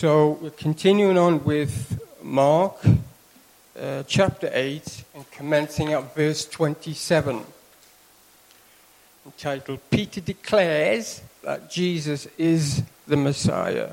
[0.00, 2.76] So we're continuing on with Mark
[3.76, 7.44] uh, chapter 8 and commencing at verse 27,
[9.26, 13.90] entitled Peter Declares that Jesus is the Messiah.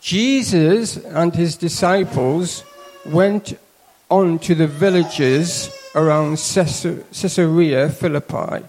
[0.00, 2.62] Jesus and his disciples
[3.04, 3.58] went
[4.08, 8.64] on to the villages around Caesarea Philippi.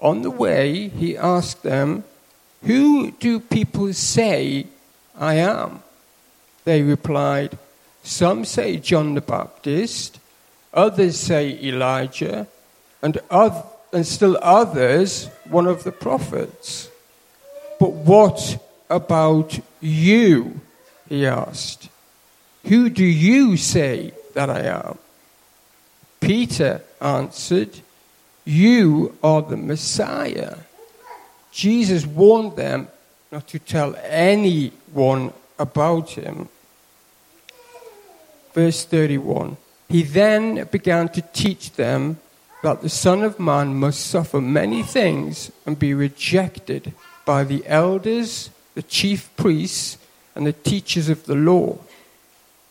[0.00, 2.02] On the way, he asked them,
[2.62, 4.66] Who do people say
[5.18, 5.82] I am?
[6.64, 7.58] They replied,
[8.02, 10.18] Some say John the Baptist,
[10.74, 12.46] others say Elijah,
[13.02, 16.90] and, other, and still others one of the prophets.
[17.78, 20.60] But what about you?
[21.08, 21.88] He asked.
[22.64, 24.98] Who do you say that I am?
[26.20, 27.80] Peter answered,
[28.44, 30.56] You are the Messiah.
[31.52, 32.88] Jesus warned them
[33.30, 36.48] not to tell anyone about him.
[38.54, 39.56] Verse 31
[39.88, 42.18] He then began to teach them
[42.62, 46.92] that the Son of Man must suffer many things and be rejected
[47.24, 49.98] by the elders, the chief priests,
[50.34, 51.78] and the teachers of the law,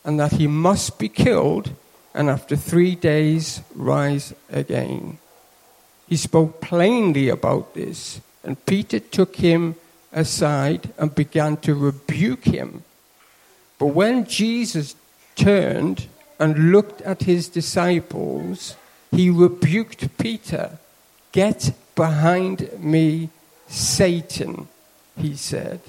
[0.04, 1.72] and that he must be killed
[2.16, 5.18] and after three days rise again.
[6.08, 9.76] He spoke plainly about this, and Peter took him
[10.16, 12.84] aside and began to rebuke him.
[13.78, 14.96] But when Jesus
[15.36, 16.08] turned
[16.40, 18.76] and looked at his disciples,
[19.12, 20.80] he rebuked Peter.
[21.32, 23.30] Get behind me,
[23.68, 24.68] Satan,
[25.18, 25.82] he said.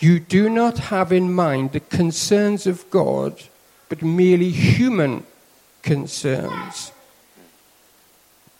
[0.00, 3.42] You do not have in mind the concerns of God,
[3.88, 5.24] but merely human
[5.82, 6.92] concerns.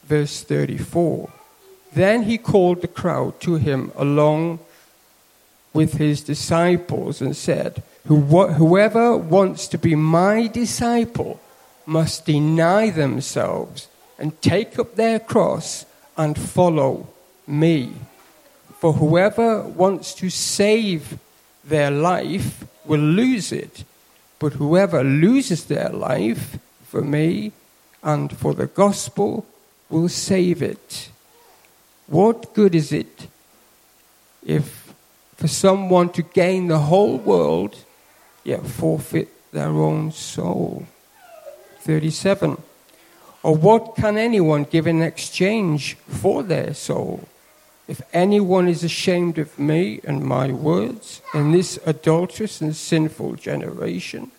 [0.04, 1.30] Verse 34.
[1.92, 4.60] Then he called the crowd to him along
[5.72, 11.40] with his disciples and said, Whoever wants to be my disciple
[11.86, 15.84] must deny themselves and take up their cross
[16.16, 17.06] and follow
[17.46, 17.92] me.
[18.80, 21.18] For whoever wants to save
[21.64, 23.84] their life will lose it,
[24.38, 27.52] but whoever loses their life for me
[28.02, 29.44] and for the gospel
[29.90, 31.10] will save it.
[32.08, 33.28] What good is it
[34.44, 34.94] if
[35.36, 37.76] for someone to gain the whole world
[38.44, 40.86] yet forfeit their own soul?
[41.80, 42.62] 37.
[43.42, 47.28] Or what can anyone give in exchange for their soul?
[47.86, 54.30] If anyone is ashamed of me and my words in this adulterous and sinful generation,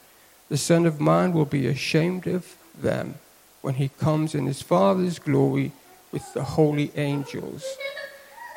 [0.50, 3.16] the Son of Man will be ashamed of them
[3.62, 5.72] when he comes in his Father's glory
[6.12, 7.66] with the holy angels.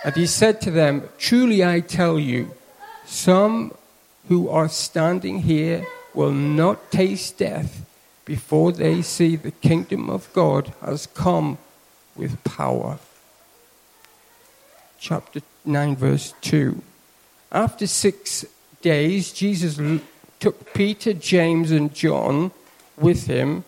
[0.05, 2.53] And he said to them, Truly I tell you,
[3.05, 3.73] some
[4.29, 7.85] who are standing here will not taste death
[8.25, 11.59] before they see the kingdom of God has come
[12.17, 12.99] with power.
[14.99, 16.81] Chapter 9, verse 2.
[17.51, 18.45] After six
[18.81, 19.79] days, Jesus
[20.39, 22.53] took Peter, James, and John
[22.97, 23.65] with him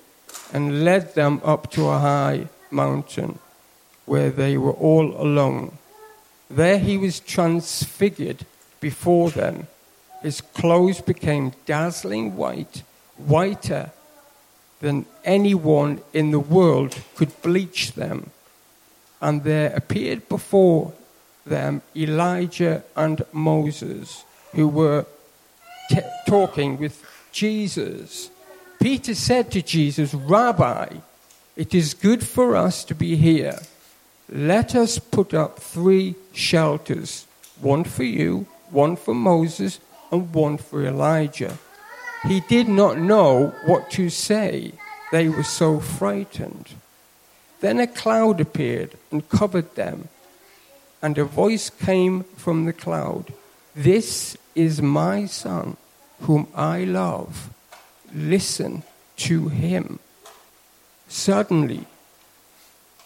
[0.53, 3.39] and led them up to a high mountain
[4.07, 5.79] where they were all alone.
[6.51, 8.45] There he was transfigured
[8.81, 9.67] before them.
[10.23, 12.83] His clothes became dazzling white,
[13.17, 13.91] whiter
[14.81, 18.31] than anyone in the world could bleach them.
[19.21, 20.93] And there appeared before
[21.47, 25.07] them Elijah and Moses, who were
[25.91, 28.31] t- talking with Jesus.
[28.81, 30.99] Peter said to Jesus, Rabbi,
[31.57, 33.59] it is good for us to be here.
[34.35, 37.25] Let us put up three shelters
[37.61, 39.79] one for you, one for Moses,
[40.11, 41.57] and one for Elijah.
[42.25, 44.73] He did not know what to say.
[45.13, 46.71] They were so frightened.
[47.61, 50.09] Then a cloud appeared and covered them,
[51.01, 53.33] and a voice came from the cloud
[53.77, 55.77] This is my son,
[56.23, 57.51] whom I love.
[58.13, 58.83] Listen
[59.19, 60.01] to him.
[61.07, 61.87] Suddenly,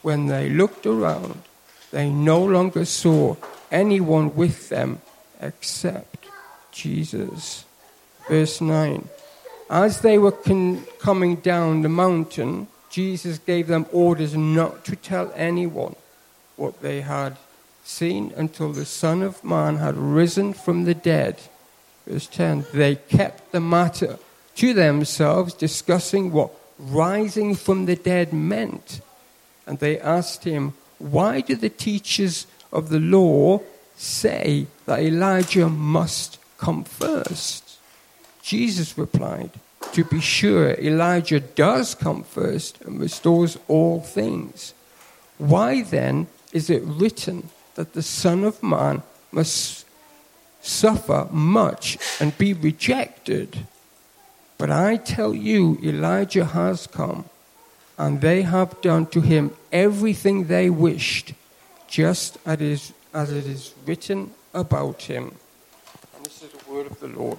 [0.09, 1.43] when they looked around,
[1.91, 3.37] they no longer saw
[3.71, 5.03] anyone with them
[5.39, 6.25] except
[6.73, 7.67] Jesus.
[8.27, 9.07] Verse 9
[9.69, 15.31] As they were con- coming down the mountain, Jesus gave them orders not to tell
[15.37, 15.95] anyone
[16.57, 17.37] what they had
[17.85, 21.37] seen until the Son of Man had risen from the dead.
[22.07, 24.19] Verse 10 They kept the matter
[24.55, 29.03] to themselves, discussing what rising from the dead meant.
[29.69, 33.61] And they asked him, Why do the teachers of the law
[33.97, 37.79] say that Elijah must come first?
[38.43, 39.51] Jesus replied,
[39.93, 44.73] To be sure, Elijah does come first and restores all things.
[45.37, 49.85] Why then is it written that the Son of Man must
[50.63, 53.67] suffer much and be rejected?
[54.57, 57.27] But I tell you, Elijah has come,
[57.99, 61.35] and they have done to him everything they wished,
[61.89, 65.35] just as it is, as it is written about him.
[66.17, 67.39] And this is the word of the Lord.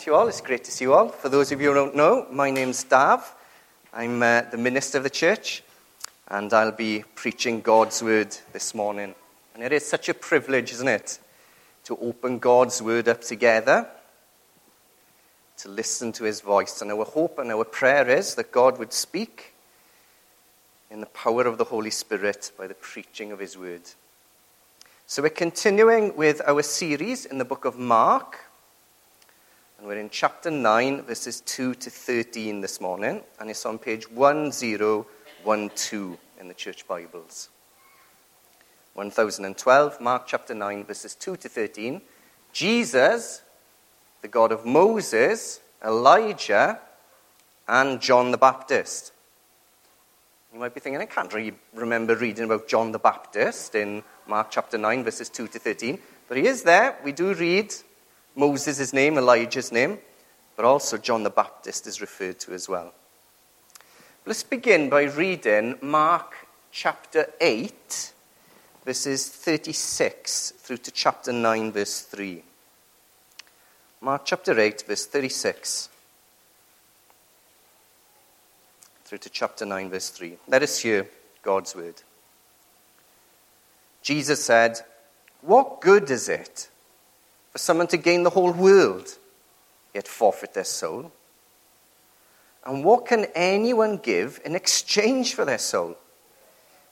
[0.00, 0.28] to you all.
[0.28, 1.10] It's great to see you all.
[1.10, 3.34] For those of you who don't know, my name's Dav.
[3.92, 5.62] I'm uh, the minister of the church,
[6.28, 9.14] and I'll be preaching God's word this morning.
[9.54, 11.18] And it is such a privilege, isn't it,
[11.90, 13.84] to open God's word up together,
[15.56, 16.80] to listen to his voice.
[16.80, 19.54] And our hope and our prayer is that God would speak
[20.88, 23.82] in the power of the Holy Spirit by the preaching of his word.
[25.08, 28.38] So we're continuing with our series in the book of Mark.
[29.76, 34.08] And we're in chapter 9, verses 2 to 13 this morning, and it's on page
[34.08, 37.48] 1012 in the church Bibles.
[39.08, 42.02] 1012, Mark chapter 9, verses 2 to 13.
[42.52, 43.40] Jesus,
[44.20, 46.78] the God of Moses, Elijah,
[47.66, 49.12] and John the Baptist.
[50.52, 54.48] You might be thinking, I can't really remember reading about John the Baptist in Mark
[54.50, 55.98] chapter 9, verses 2 to 13.
[56.28, 56.98] But he is there.
[57.02, 57.72] We do read
[58.36, 59.98] Moses' name, Elijah's name,
[60.56, 62.92] but also John the Baptist is referred to as well.
[64.26, 66.34] Let's begin by reading Mark
[66.70, 68.12] chapter 8,
[68.84, 72.42] verses 36 through to chapter 9, verse 3.
[74.00, 75.88] Mark chapter 8, verse 36
[79.04, 80.38] through to chapter 9, verse 3.
[80.48, 81.06] Let us hear
[81.42, 82.02] God's word.
[84.02, 84.80] Jesus said,
[85.42, 86.68] What good is it?
[87.50, 89.16] for someone to gain the whole world,
[89.94, 91.12] yet forfeit their soul?
[92.64, 95.96] And what can anyone give in exchange for their soul?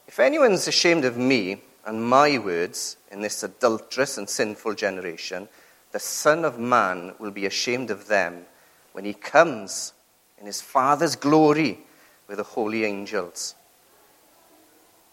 [0.07, 5.47] If anyone's ashamed of me and my words in this adulterous and sinful generation,
[5.91, 8.45] the Son of Man will be ashamed of them
[8.91, 9.93] when he comes
[10.39, 11.79] in his Father's glory
[12.27, 13.55] with the holy angels.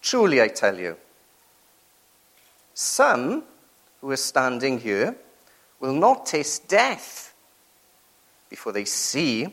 [0.02, 0.96] Truly, I tell you,
[2.74, 3.44] some
[4.00, 5.16] who are standing here
[5.80, 7.34] will not taste death
[8.48, 9.48] before they see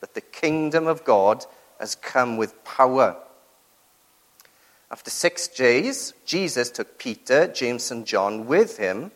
[0.00, 1.44] that the kingdom of God
[1.78, 3.16] has come with power.
[4.92, 9.10] After six days, Jesus took Peter, James, and John with him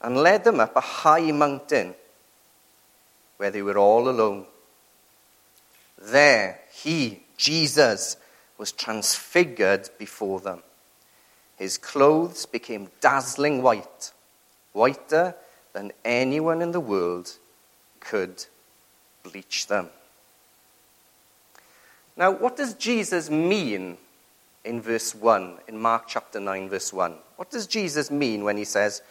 [0.00, 1.94] and led them up a high mountain
[3.36, 4.46] where they were all alone.
[6.00, 8.16] There, he, Jesus,
[8.56, 10.62] was transfigured before them.
[11.56, 14.12] His clothes became dazzling white,
[14.72, 15.34] whiter
[15.74, 17.36] than anyone in the world
[18.00, 18.46] could
[19.22, 19.90] bleach them.
[22.16, 23.98] Now, what does Jesus mean
[24.68, 27.14] in verse 1, in Mark chapter 9, verse 1?
[27.36, 29.02] What does Jesus mean when he says,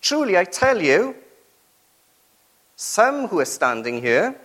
[0.00, 1.14] Truly I tell you,
[2.76, 4.36] some who are standing here,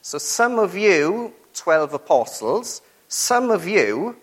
[0.00, 4.16] so some of you, 12 apostles, some of you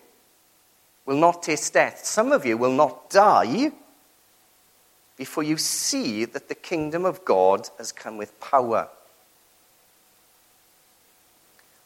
[1.06, 3.70] will not taste death, some of you will not die
[5.16, 8.88] before you see that the kingdom of God has come with power.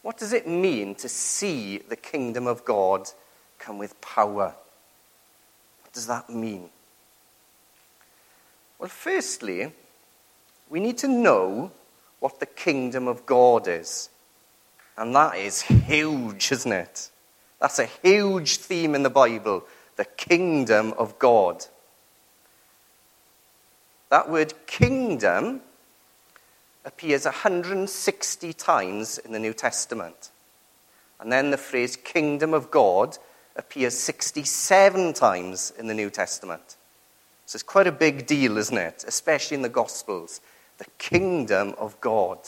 [0.02, 3.11] What does it mean to see the kingdom of God
[3.66, 4.54] come with power?
[5.82, 6.70] What does that mean?
[8.78, 9.73] Well, firstly,
[10.70, 11.73] we need to know
[12.20, 14.08] what the kingdom of God is.
[14.96, 17.11] And that is huge, isn't it?
[17.61, 19.64] That's a huge theme in the Bible
[19.96, 21.64] the kingdom of God.
[24.11, 25.62] That word kingdom
[26.85, 30.30] appears 160 times in the New Testament.
[31.18, 33.16] And then the phrase kingdom of God
[33.58, 36.76] appears 67 times in the New Testament.
[37.46, 39.04] So it's quite a big deal, isn't it?
[39.06, 40.40] Especially in the Gospels.
[40.78, 42.38] The kingdom of God.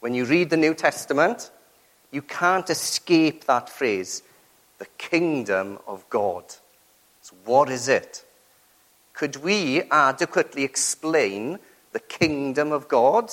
[0.00, 1.50] When you read the New Testament,
[2.10, 4.22] you can't escape that phrase,
[4.78, 6.44] the kingdom of God.
[7.22, 8.24] So, what is it?
[9.12, 11.58] Could we adequately explain
[11.92, 13.30] the kingdom of God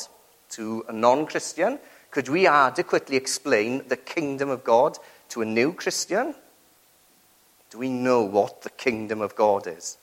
[0.50, 1.80] to a non Christian?
[2.12, 4.98] Could we adequately explain the kingdom of God
[5.30, 6.36] to a new Christian?
[7.70, 9.98] Do we know what the kingdom of God is?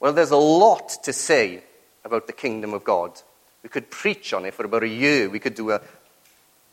[0.00, 1.62] Well, there's a lot to say
[2.04, 3.20] about the kingdom of God.
[3.62, 5.28] We could preach on it for about a year.
[5.28, 5.80] We could do a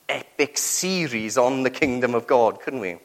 [0.10, 2.98] epic series on the kingdom of God, couldn't we?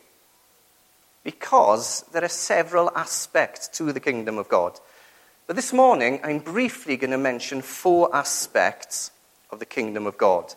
[1.28, 4.80] because there are several aspects to the kingdom of God.
[5.46, 9.10] But this morning, I'm briefly going to mention four aspects
[9.50, 10.54] of the kingdom of God.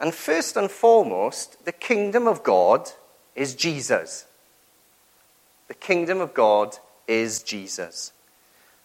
[0.00, 2.90] And first and foremost, the kingdom of God
[3.36, 4.26] is Jesus.
[5.68, 6.76] The kingdom of God
[7.06, 8.12] is Jesus.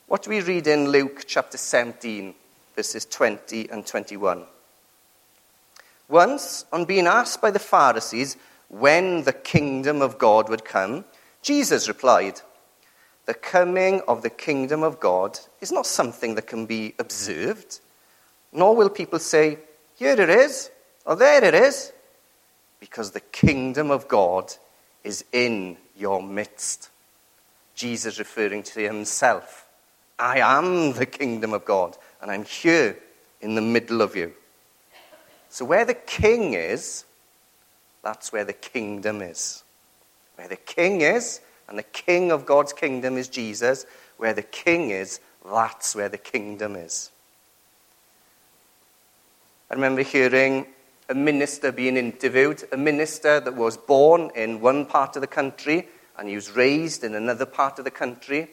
[0.08, 2.36] What do we read in Luke chapter 17,
[2.76, 4.44] verses 20 and 21?
[6.10, 8.36] Once, on being asked by the Pharisees
[8.68, 11.06] when the kingdom of God would come,
[11.42, 12.42] Jesus replied,
[13.26, 17.80] The coming of the kingdom of God is not something that can be observed,
[18.52, 19.60] nor will people say,
[19.96, 20.70] Here it is,
[21.06, 21.94] or there it is,
[22.82, 24.54] because the kingdom of God
[25.06, 26.90] is in your midst.
[27.76, 29.66] Jesus referring to himself.
[30.20, 32.98] I am the kingdom of God, and I'm here
[33.40, 34.34] in the middle of you.
[35.50, 37.06] So, where the king is,
[38.04, 39.64] that's where the kingdom is.
[40.36, 43.86] Where the king is, and the king of God's kingdom is Jesus,
[44.18, 47.12] where the king is, that's where the kingdom is.
[49.70, 50.68] I remember hearing
[51.12, 55.90] a minister being interviewed, a minister that was born in one part of the country
[56.18, 58.50] and he was raised in another part of the country.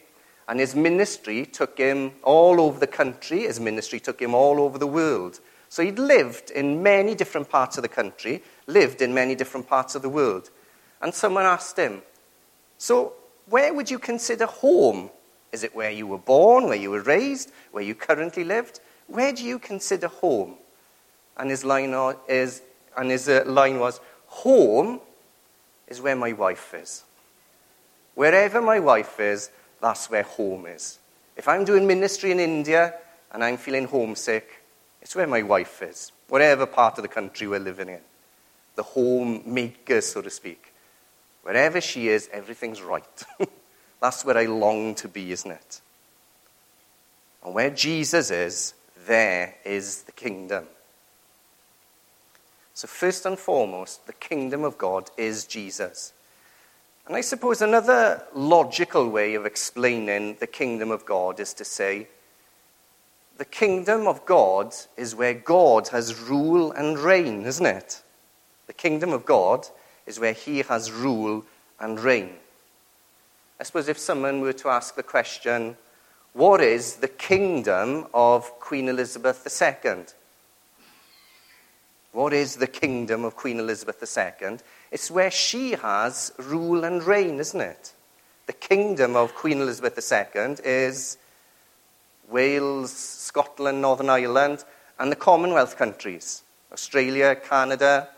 [0.49, 4.77] And his ministry took him all over the country, his ministry took him all over
[4.77, 5.38] the world.
[5.69, 9.95] So he'd lived in many different parts of the country, lived in many different parts
[9.95, 10.50] of the world.
[11.00, 12.03] And someone asked him,
[12.77, 13.12] So,
[13.47, 15.11] where would you consider home?
[15.53, 18.81] Is it where you were born, where you were raised, where you currently lived?
[19.07, 20.57] Where do you consider home?
[21.38, 21.95] And his line,
[22.28, 22.62] is,
[22.97, 25.00] and his uh, line was, Home
[25.87, 27.04] is where my wife is.
[28.14, 30.99] Wherever my wife is, that's where home is.
[31.37, 32.95] If I'm doing ministry in India
[33.33, 34.62] and I'm feeling homesick,
[35.00, 38.00] it's where my wife is, whatever part of the country we're living in.
[38.75, 40.73] The homemaker, so to speak.
[41.42, 43.25] Wherever she is, everything's right.
[44.00, 45.80] That's where I long to be, isn't it?
[47.45, 48.75] And where Jesus is,
[49.07, 50.66] there is the kingdom.
[52.78, 56.12] So, first and foremost, the kingdom of God is Jesus.
[57.08, 62.06] And I suppose another logical way of explaining the kingdom of God is to say
[63.37, 68.00] the kingdom of God is where God has rule and reign, isn't it?
[68.68, 69.66] The kingdom of God
[70.06, 71.44] is where he has rule
[71.80, 72.30] and reign.
[73.58, 75.76] I suppose if someone were to ask the question,
[76.32, 79.44] what is the kingdom of Queen Elizabeth
[79.85, 80.04] II?
[82.12, 84.59] What is the kingdom of Queen Elizabeth II?
[84.91, 87.93] It's where she has rule and reign, isn't it?
[88.47, 91.19] The kingdom of Queen Elizabeth II is
[92.31, 94.65] Wales, Scotland, Northern Ireland,
[94.99, 98.09] and the Commonwealth countries Australia, Canada,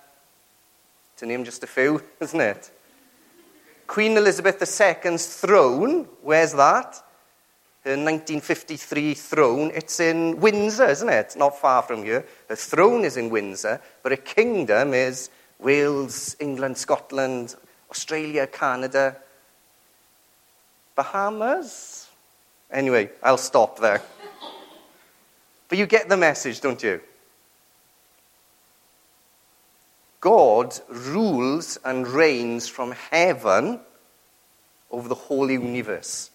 [1.16, 2.70] to name just a few, isn't it?
[3.86, 7.02] Queen Elizabeth II's throne, where's that?
[7.84, 11.34] Her 1953 throne, it's in Windsor, isn't it?
[11.36, 12.26] Not far from here.
[12.48, 17.56] Her throne is in Windsor, but her kingdom is Wales, England, Scotland,
[17.90, 19.16] Australia, Canada,
[20.94, 22.10] Bahamas,
[22.70, 24.02] Anyway, I'll stop there.
[25.68, 27.00] But you get the message, don't you?
[30.20, 33.80] God rules and reigns from heaven
[34.90, 36.30] over the whole universe.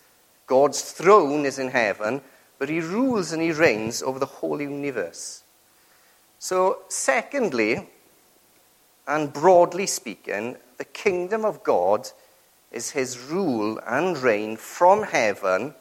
[0.47, 2.21] God's throne is in heaven,
[2.59, 5.43] but he rules and he reigns over the whole universe.
[6.39, 7.89] So, secondly,
[9.07, 12.09] and broadly speaking, the kingdom of God
[12.71, 15.73] is his rule and reign from heaven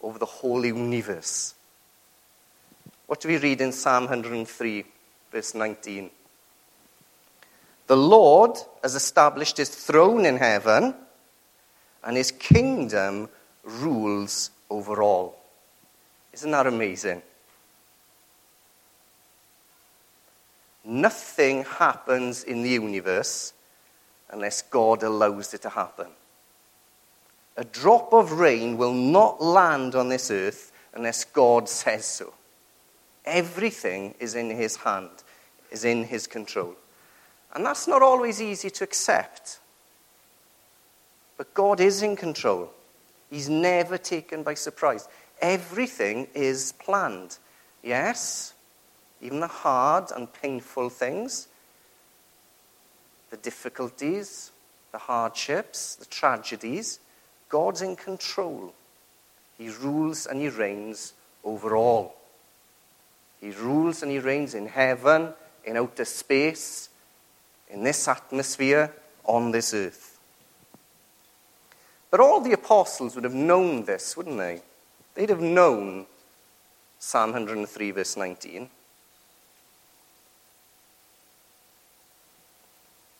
[0.00, 1.54] over the whole universe.
[3.06, 4.84] What do we read in Psalm 103,
[5.32, 6.10] verse 19?
[7.86, 10.94] The Lord has established his throne in heaven,
[12.04, 13.28] and his kingdom
[13.68, 15.38] rules over all.
[16.32, 17.22] Isn't that amazing?
[20.84, 23.52] Nothing happens in the universe
[24.30, 26.06] unless God allows it to happen.
[27.56, 32.32] A drop of rain will not land on this earth unless God says so.
[33.24, 35.10] Everything is in his hand,
[35.70, 36.74] is in his control.
[37.54, 39.58] And that's not always easy to accept.
[41.36, 42.72] But God is in control.
[43.30, 45.08] He's never taken by surprise.
[45.40, 47.38] Everything is planned.
[47.82, 48.54] Yes,
[49.20, 51.48] even the hard and painful things,
[53.30, 54.50] the difficulties,
[54.92, 57.00] the hardships, the tragedies,
[57.48, 58.74] God's in control.
[59.56, 62.14] He rules and he reigns over all.
[63.40, 66.88] He rules and he reigns in heaven, in outer space,
[67.68, 68.92] in this atmosphere,
[69.24, 70.07] on this earth.
[72.10, 74.62] But all the apostles would have known this, wouldn't they?
[75.14, 76.06] They'd have known
[76.98, 78.70] Psalm 103, verse 19.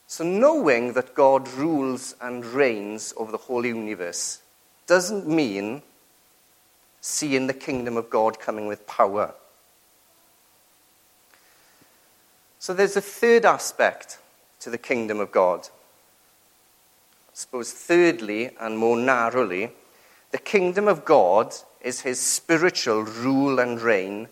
[0.07, 4.41] So, knowing that God rules and reigns over the whole universe
[4.87, 5.83] doesn't mean
[7.03, 9.35] seeing the kingdom of God coming with power.
[12.59, 14.19] So, there's a third aspect
[14.61, 15.69] to the kingdom of God.
[17.39, 19.71] Suppose, thirdly and more narrowly,
[20.33, 24.27] the kingdom of God is his spiritual rule and reign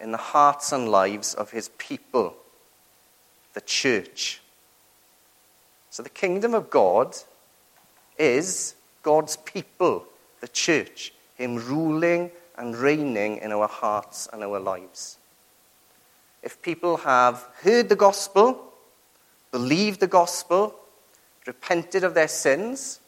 [0.00, 2.36] in the hearts and lives of his people,
[3.54, 4.42] the church.
[5.90, 7.16] So the kingdom of God
[8.16, 10.06] is God's people,
[10.40, 15.18] the church, him ruling and reigning in our hearts and our lives.
[16.44, 18.72] If people have heard the gospel,
[19.50, 20.76] believed the gospel,
[21.46, 23.00] repented of their sins,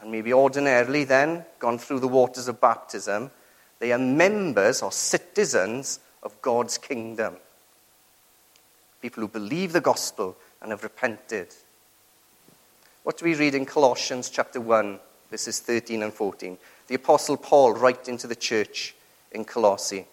[0.00, 3.30] and maybe ordinarily then gone through the waters of baptism,
[3.78, 7.36] they are members or citizens of God's kingdom.
[9.02, 11.48] People who believe the gospel and have repented.
[13.02, 14.98] What do we read in Colossians chapter 1,
[15.30, 16.58] verses 13 and 14?
[16.88, 18.94] The Apostle Paul writing to the church
[19.30, 20.06] in Colossae.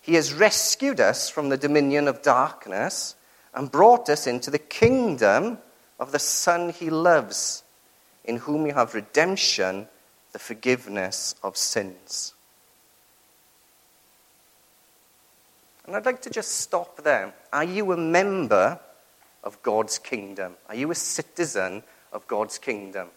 [0.00, 3.14] He has rescued us from the dominion of darkness
[3.54, 5.58] and brought us into the kingdom
[5.98, 7.62] of the Son he loves
[8.24, 9.88] in whom you have redemption,
[10.32, 12.34] the forgiveness of sins.
[15.86, 17.32] And I'd like to just stop there.
[17.52, 18.80] Are you a member
[19.44, 20.56] of God's kingdom?
[20.68, 23.08] Are you a citizen of God's kingdom?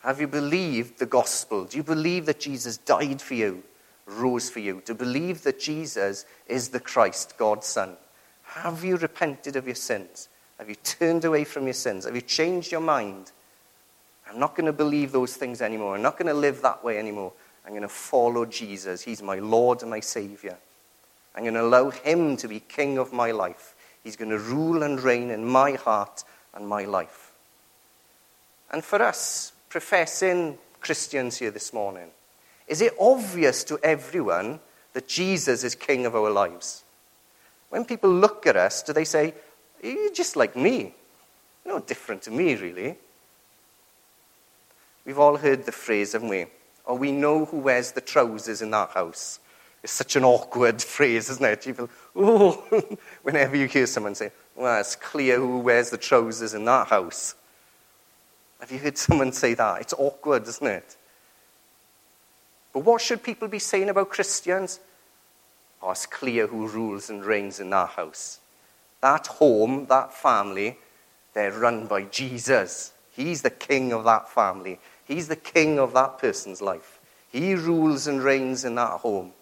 [0.00, 1.64] Have you believed the gospel?
[1.64, 3.62] Do you believe that Jesus died for you,
[4.06, 4.82] rose for you?
[4.84, 7.96] Do you believe that Jesus is the Christ, God's Son?
[8.42, 10.28] Have you repented of your sins?
[10.60, 12.04] Have you turned away from your sins?
[12.04, 13.32] Have you changed your mind?
[14.28, 15.96] I'm not going to believe those things anymore.
[15.96, 17.32] I'm not going to live that way anymore.
[17.64, 19.00] I'm going to follow Jesus.
[19.00, 20.58] He's my Lord and my Savior.
[21.34, 23.74] I'm going to allow Him to be King of my life.
[24.04, 27.32] He's going to rule and reign in my heart and my life.
[28.70, 32.10] And for us, professing Christians here this morning,
[32.68, 34.60] is it obvious to everyone
[34.92, 36.84] that Jesus is King of our lives?
[37.70, 39.32] When people look at us, do they say,
[39.82, 40.94] You're just like me?
[41.64, 42.96] No different to me, really.
[45.04, 46.46] We've all heard the phrase, haven't we?
[46.84, 49.40] Or we know who wears the trousers in that house.
[49.82, 51.66] It's such an awkward phrase, isn't it?
[51.66, 56.54] You feel, oh, whenever you hear someone say, well, it's clear who wears the trousers
[56.54, 57.34] in that house.
[58.60, 59.80] Have you heard someone say that?
[59.80, 60.96] It's awkward, isn't it?
[62.72, 64.80] But what should people be saying about Christians?
[65.82, 68.39] Oh, it's clear who rules and reigns in that house.
[69.00, 70.78] That home, that family,
[71.32, 72.92] they're run by Jesus.
[73.12, 74.78] He's the king of that family.
[75.04, 77.00] He's the king of that person's life.
[77.30, 79.32] He rules and reigns in that home,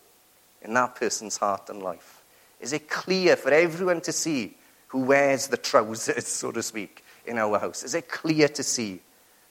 [0.63, 2.23] in that person's heart and life.
[2.61, 4.57] Is it clear for everyone to see
[4.89, 7.83] who wears the trousers, so to speak, in our house?
[7.83, 9.01] Is it clear to see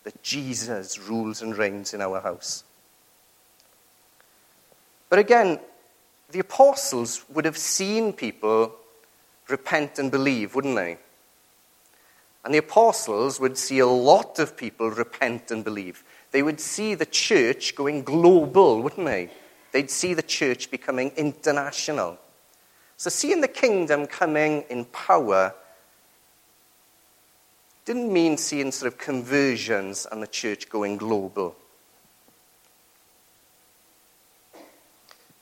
[0.04, 2.64] that Jesus rules and reigns in our house?
[5.10, 5.60] But again,
[6.30, 8.76] the apostles would have seen people
[9.50, 10.98] repent and believe, wouldn't they?
[12.44, 16.04] And the apostles would see a lot of people repent and believe.
[16.32, 19.30] They would see the church going global, wouldn't they?
[19.72, 22.18] They'd see the church becoming international.
[22.96, 25.54] So, seeing the kingdom coming in power
[27.86, 31.56] didn't mean seeing sort of conversions and the church going global.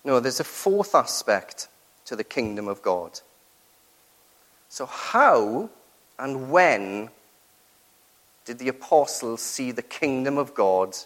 [0.04, 1.68] No, there's a fourth aspect
[2.06, 3.20] to the kingdom of God.
[4.76, 5.70] So, how
[6.20, 7.10] and when
[8.44, 10.98] did the apostles see the kingdom of God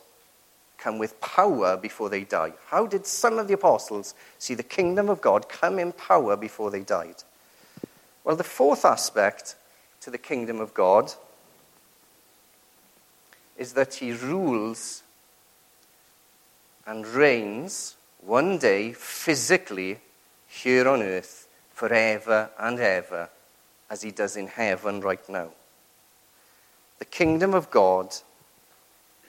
[0.79, 2.53] come with power before they died?
[2.69, 6.71] How did some of the apostles see the kingdom of God come in power before
[6.71, 7.17] they died?
[8.23, 9.55] Well, the fourth aspect
[10.01, 11.13] to the kingdom of God
[13.55, 15.03] is that he rules
[16.88, 19.99] and reigns one day physically
[20.47, 23.29] here on earth forever and ever
[23.89, 25.49] as he does in heaven right now.
[26.99, 28.13] The kingdom of God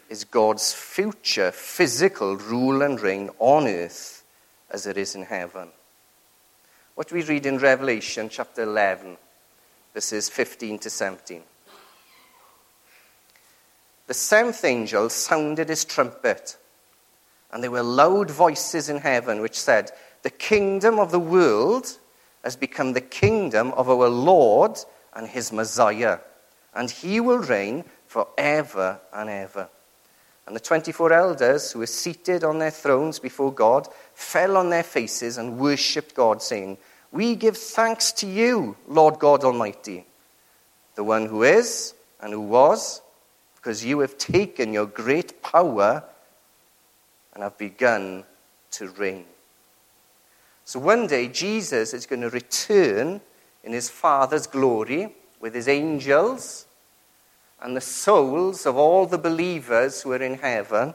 [0.08, 4.24] is God's future physical rule and reign on earth
[4.70, 5.68] as it is in heaven.
[6.96, 9.16] What we read in Revelation chapter 11,
[9.94, 11.42] verses 15 to 17.
[14.08, 16.56] The seventh angel sounded his trumpet,
[17.52, 19.92] and there were loud voices in heaven which said,
[20.22, 21.96] The kingdom of the world
[22.44, 24.78] has become the kingdom of our Lord
[25.14, 26.18] and his Messiah,
[26.74, 29.68] and he will reign forever and ever.
[30.46, 34.82] And the 24 elders who were seated on their thrones before God fell on their
[34.82, 36.78] faces and worshipped God, saying,
[37.12, 40.06] We give thanks to you, Lord God Almighty,
[40.96, 43.00] the one who is and who was,
[43.56, 46.02] because you have taken your great power
[47.34, 48.24] and have begun
[48.72, 49.26] to reign.
[50.70, 53.20] So one day, Jesus is going to return
[53.64, 56.64] in his Father's glory with his angels
[57.60, 60.94] and the souls of all the believers who are in heaven.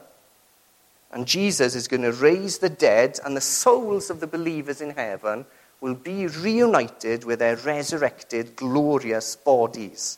[1.12, 4.92] And Jesus is going to raise the dead, and the souls of the believers in
[4.92, 5.44] heaven
[5.82, 10.16] will be reunited with their resurrected, glorious bodies.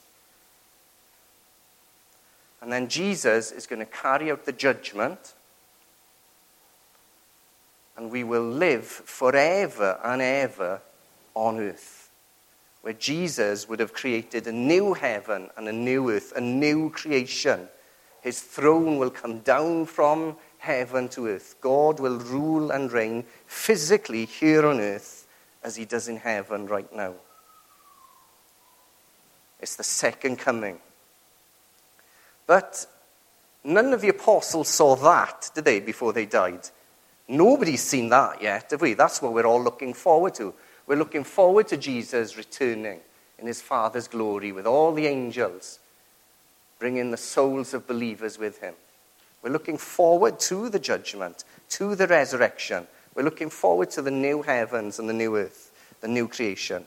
[2.62, 5.35] And then Jesus is going to carry out the judgment,
[7.99, 10.81] and we will live forever and ever
[11.35, 12.09] on earth
[12.89, 17.69] where Jesus would have created a new heaven and a new earth, a new creation.
[18.23, 21.57] His throne will come down from heaven to earth.
[21.61, 25.27] God will rule and reign physically here on earth
[25.63, 27.13] as he does in heaven right now.
[29.61, 30.79] It's the second coming.
[32.47, 32.87] But
[33.65, 36.71] none of the apostles saw that, did they, before they died?
[37.29, 38.95] Nobody's seen that yet, have we?
[38.95, 40.55] That's what we're all looking forward to.
[40.87, 43.01] We're looking forward to Jesus returning
[43.38, 45.79] in his Father's glory with all the angels,
[46.79, 48.75] bringing the souls of believers with him.
[49.43, 52.87] We're looking forward to the judgment, to the resurrection.
[53.14, 56.87] We're looking forward to the new heavens and the new earth, the new creation.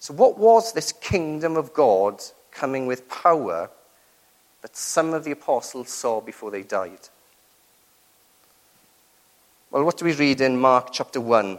[0.00, 3.70] So, what was this kingdom of God coming with power
[4.62, 7.08] that some of the apostles saw before they died?
[9.76, 11.58] Well, what do we read in Mark chapter 1,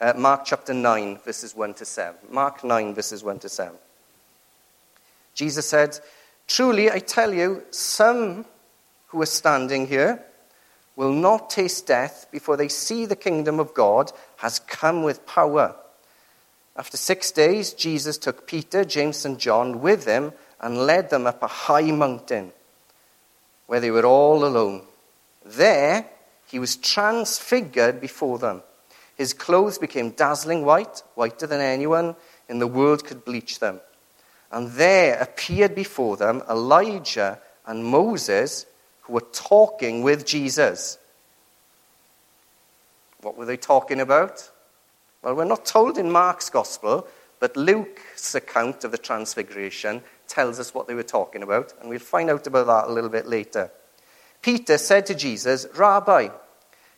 [0.00, 2.16] uh, Mark chapter 9, verses 1 to 7.
[2.30, 3.74] Mark 9, verses 1 to 7.
[5.34, 6.00] Jesus said,
[6.48, 8.46] Truly, I tell you, some
[9.08, 10.24] who are standing here
[10.96, 15.76] will not taste death before they see the kingdom of God has come with power.
[16.78, 21.42] After six days, Jesus took Peter, James, and John with him and led them up
[21.42, 22.52] a high mountain
[23.66, 24.80] where they were all alone.
[25.44, 26.06] There,
[26.50, 28.62] he was transfigured before them
[29.20, 32.16] his clothes became dazzling white, whiter than anyone
[32.48, 33.82] in the world could bleach them.
[34.50, 38.64] And there appeared before them Elijah and Moses,
[39.02, 40.96] who were talking with Jesus.
[43.20, 44.50] What were they talking about?
[45.22, 47.06] Well, we're not told in Mark's gospel,
[47.40, 51.98] but Luke's account of the transfiguration tells us what they were talking about, and we'll
[51.98, 53.70] find out about that a little bit later.
[54.42, 56.28] Peter said to Jesus, Rabbi,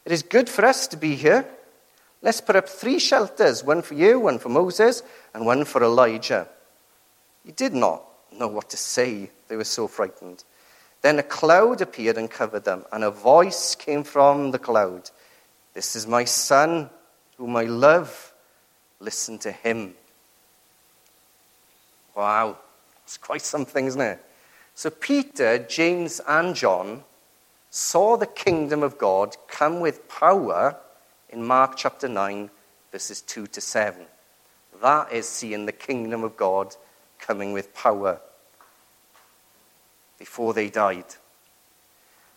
[0.05, 1.47] it is good for us to be here.
[2.23, 5.03] Let's put up three shelters one for you, one for Moses,
[5.35, 6.47] and one for Elijah.
[7.45, 9.31] He did not know what to say.
[9.49, 10.45] They were so frightened.
[11.03, 15.11] Then a cloud appeared and covered them, and a voice came from the cloud
[15.75, 16.91] This is my son,
[17.39, 18.33] whom I love.
[19.01, 19.95] Listen to him.
[22.15, 22.59] Wow,
[23.05, 24.25] it's quite something, isn't it?
[24.75, 27.03] So Peter, James, and John
[27.75, 30.77] saw the kingdom of God come with power
[31.31, 32.51] in Mark chapter 9,
[32.93, 34.05] verses 2 to 7.
[34.83, 36.77] That is seeing the kingdom of God
[37.19, 38.21] coming with power
[40.19, 41.07] before they died.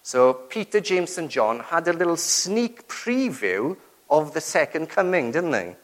[0.04, 3.76] So Peter, James, and John had a little sneak preview
[4.10, 5.76] of the second coming, didn't they?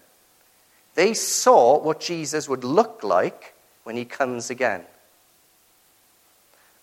[0.96, 4.86] They saw what Jesus would look like when he comes again.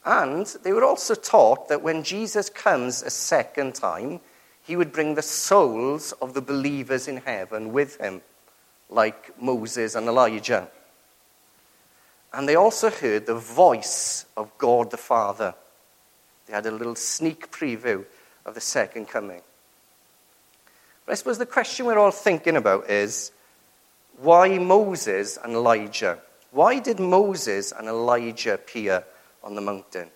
[0.08, 4.20] And they were also taught that when Jesus comes a second time,
[4.62, 8.22] he would bring the souls of the believers in heaven with him,
[8.88, 10.68] like Moses and Elijah.
[12.32, 15.54] And they also heard the voice of God the Father.
[16.46, 18.06] They had a little sneak preview
[18.46, 19.42] of the second coming.
[21.04, 23.30] But I suppose the question we're all thinking about is
[24.16, 26.18] why Moses and Elijah?
[26.50, 29.04] Why did Moses and Elijah appear
[29.42, 30.10] on the mountain?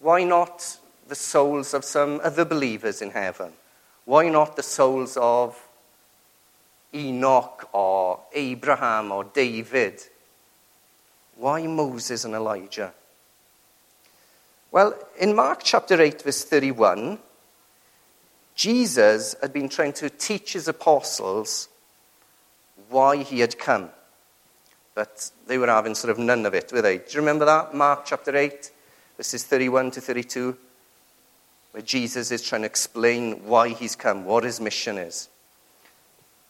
[0.00, 3.52] Why not the souls of some other believers in heaven?
[4.04, 5.60] Why not the souls of
[6.94, 10.02] Enoch or Abraham or David?
[11.36, 12.92] Why Moses and Elijah?
[14.70, 17.18] Well, in Mark chapter 8, verse 31,
[18.54, 21.68] Jesus had been trying to teach his apostles
[22.88, 23.90] why he had come.
[24.96, 26.98] But they were having sort of none of it, were they?
[26.98, 27.72] Do you remember that?
[27.72, 28.72] Mark chapter 8,
[29.16, 30.56] verses 31 to 32
[31.76, 35.28] where Jesus is trying to explain why he's come, what his mission is.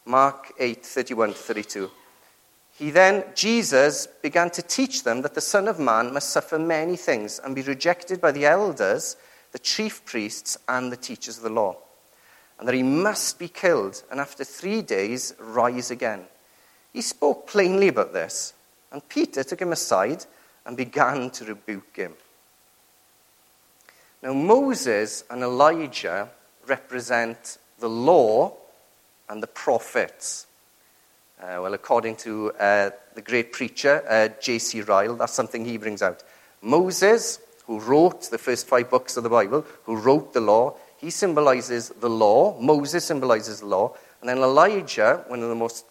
[0.05, 1.91] Mark 8 31 to 32.
[2.79, 6.97] He then, Jesus, began to teach them that the Son of Man must suffer many
[6.97, 9.17] things and be rejected by the elders,
[9.51, 11.77] the chief priests, and the teachers of the law,
[12.61, 16.23] and that he must be killed and after three days rise again.
[16.97, 18.55] He spoke plainly about this,
[18.91, 20.25] and Peter took him aside
[20.65, 22.15] and began to rebuke him.
[24.23, 26.31] Now, Moses and Elijah
[26.67, 28.55] represent the law
[29.29, 30.47] and the prophets.
[31.39, 34.81] Uh, well, according to uh, the great preacher, uh, J.C.
[34.81, 36.23] Ryle, that's something he brings out.
[36.63, 41.11] Moses, who wrote the first five books of the Bible, who wrote the law, he
[41.11, 42.59] symbolizes the law.
[42.59, 43.95] Moses symbolizes the law.
[44.23, 45.85] And then Elijah, one of the most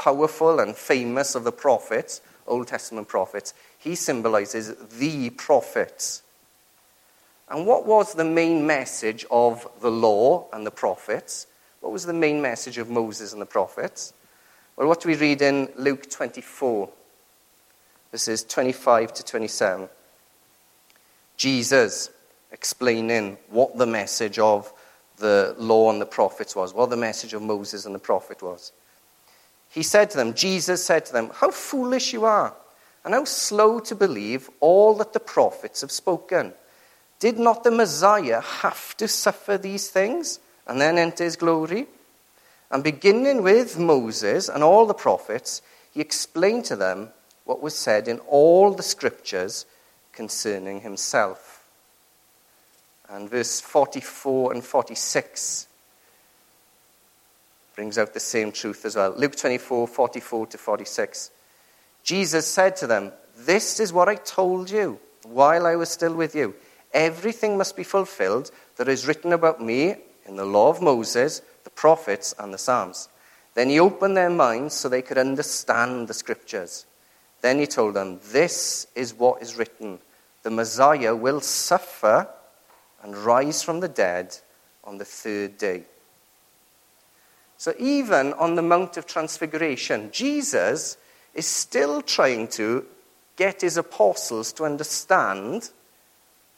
[0.00, 6.22] powerful and famous of the prophets, Old Testament prophets, he symbolizes the prophets.
[7.50, 11.46] And what was the main message of the law and the prophets?
[11.80, 14.14] What was the main message of Moses and the prophets?
[14.76, 16.88] Well, what do we read in Luke 24?
[18.10, 19.88] This is 25 to 27.
[21.36, 22.10] Jesus
[22.52, 24.72] explaining what the message of
[25.18, 28.72] the law and the prophets was, what the message of Moses and the prophet was.
[29.70, 32.54] He said to them, Jesus said to them, How foolish you are,
[33.04, 36.52] and how slow to believe all that the prophets have spoken.
[37.20, 41.86] Did not the Messiah have to suffer these things and then enter his glory?
[42.70, 47.10] And beginning with Moses and all the prophets, he explained to them
[47.44, 49.66] what was said in all the scriptures
[50.12, 51.64] concerning himself.
[53.08, 55.66] And verse 44 and 46
[57.80, 59.14] brings out the same truth as well.
[59.16, 61.30] Luke 24, 44 to 46.
[62.02, 66.34] Jesus said to them, This is what I told you while I was still with
[66.34, 66.54] you
[66.92, 69.94] Everything must be fulfilled that is written about me
[70.26, 73.08] in the law of Moses, the prophets, and the Psalms.
[73.54, 76.84] Then he opened their minds so they could understand the scriptures.
[77.40, 80.00] Then he told them, This is what is written
[80.42, 82.28] the Messiah will suffer
[83.02, 84.36] and rise from the dead
[84.84, 85.84] on the third day.
[87.60, 90.96] So, even on the Mount of Transfiguration, Jesus
[91.34, 92.86] is still trying to
[93.36, 95.68] get his apostles to understand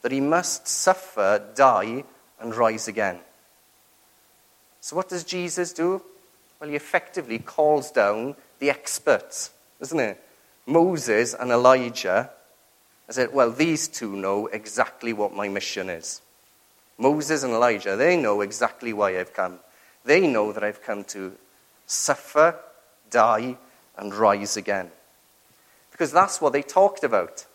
[0.03, 2.05] that he must suffer, die,
[2.39, 3.19] and rise again.
[4.81, 6.01] So, what does Jesus do?
[6.61, 10.15] Well, he effectively calls down the experts, doesn't he?
[10.67, 12.31] Moses and Elijah.
[13.09, 16.23] I said, well, these two know exactly what my mission is.
[16.97, 19.59] Moses and Elijah, they know exactly why I've come.
[20.05, 21.33] They know that I've come to
[21.87, 22.57] suffer,
[23.11, 23.57] die,
[23.97, 24.91] and rise again.
[25.91, 27.47] Because that's what they talked about.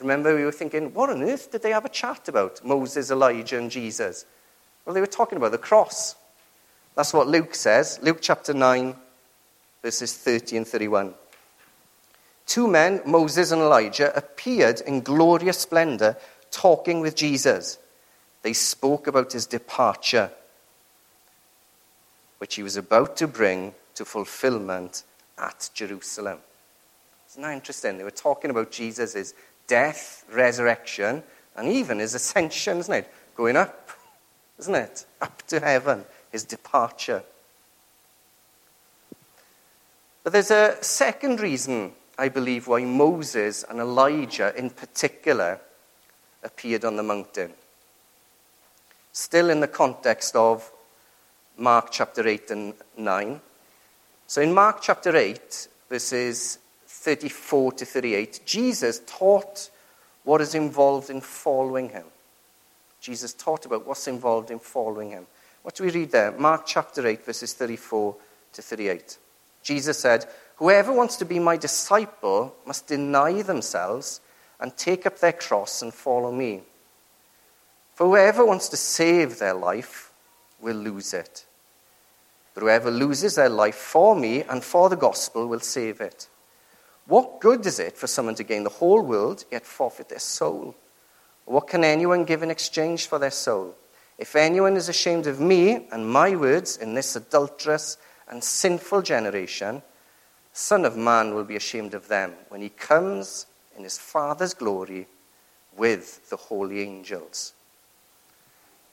[0.00, 2.64] Remember, we were thinking, what on earth did they have a chat about?
[2.64, 4.24] Moses, Elijah, and Jesus.
[4.84, 6.16] Well, they were talking about the cross.
[6.94, 7.98] That's what Luke says.
[8.02, 8.94] Luke chapter 9,
[9.82, 11.14] verses 30 and 31.
[12.46, 16.16] Two men, Moses and Elijah, appeared in glorious splendor
[16.50, 17.78] talking with Jesus.
[18.42, 20.30] They spoke about his departure,
[22.40, 25.04] which he was about to bring to fulfillment
[25.36, 26.38] at Jerusalem.
[27.28, 27.98] Isn't that interesting?
[27.98, 29.34] They were talking about Jesus'
[29.66, 31.22] death, resurrection,
[31.54, 33.12] and even his ascension, isn't it?
[33.36, 33.90] Going up,
[34.58, 35.04] isn't it?
[35.20, 37.22] Up to heaven, his departure.
[40.24, 45.60] But there's a second reason, I believe, why Moses and Elijah in particular
[46.42, 47.52] appeared on the mountain.
[49.12, 50.72] Still in the context of
[51.60, 53.40] Mark chapter 8 and 9.
[54.26, 59.70] So in Mark chapter 8, verses 34 to 38, Jesus taught
[60.24, 62.06] what is involved in following him.
[63.02, 65.26] Jesus taught about what's involved in following him.
[65.62, 66.32] What do we read there?
[66.32, 68.16] Mark chapter 8, verses 34
[68.54, 69.18] to 38.
[69.62, 70.24] Jesus said,
[70.56, 74.22] Whoever wants to be my disciple must deny themselves
[74.58, 76.62] and take up their cross and follow me.
[77.94, 80.10] For whoever wants to save their life
[80.58, 81.44] will lose it.
[82.60, 86.28] But whoever loses their life for me and for the gospel will save it.
[87.06, 90.76] What good is it for someone to gain the whole world yet forfeit their soul?
[91.46, 93.76] What can anyone give in exchange for their soul?
[94.18, 97.96] If anyone is ashamed of me and my words in this adulterous
[98.28, 99.82] and sinful generation,
[100.52, 105.08] Son of Man will be ashamed of them when he comes in his Father's glory
[105.78, 107.54] with the holy angels.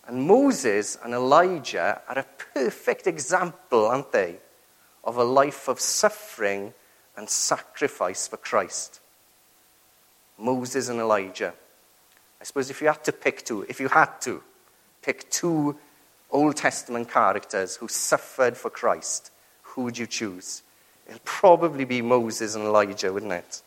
[0.07, 4.37] And Moses and Elijah are a perfect example, aren't they,
[5.03, 6.73] of a life of suffering
[7.17, 9.01] and sacrifice for Christ.
[10.37, 11.53] Moses and Elijah.
[12.39, 14.41] I suppose if you had to pick two, if you had to
[15.01, 15.77] pick two
[16.29, 19.31] Old Testament characters who suffered for Christ,
[19.63, 20.61] who would you choose?
[21.07, 23.61] It'll probably be Moses and Elijah, wouldn't it?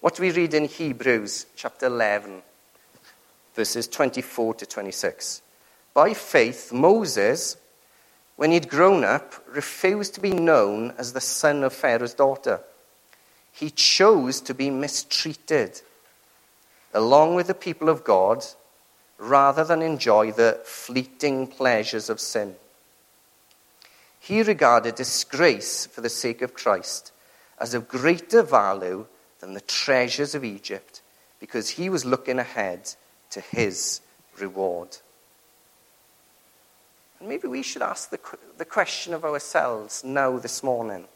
[0.00, 2.42] What we read in Hebrews chapter 11,
[3.58, 5.42] verses 24 to 26?
[5.92, 7.56] By faith, Moses,
[8.36, 12.60] when he'd grown up, refused to be known as the son of Pharaoh's daughter.
[13.50, 15.82] He chose to be mistreated
[16.94, 18.46] along with the people of God
[19.18, 22.54] rather than enjoy the fleeting pleasures of sin.
[24.20, 27.10] He regarded disgrace for the sake of Christ
[27.58, 29.06] as of greater value
[29.40, 31.02] than the treasures of Egypt
[31.40, 32.94] because he was looking ahead
[33.30, 34.00] to his
[34.38, 34.96] reward.
[37.18, 38.20] And maybe we should ask the,
[38.56, 41.06] the question of ourselves now this morning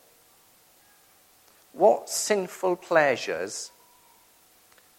[1.72, 3.70] what sinful pleasures